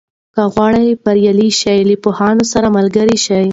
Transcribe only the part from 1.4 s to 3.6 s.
شې، له پوهانو سره ملګری شه.